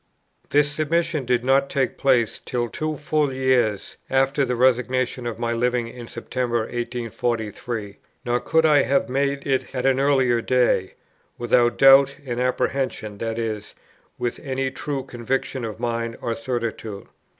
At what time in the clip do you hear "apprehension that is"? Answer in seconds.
12.41-13.75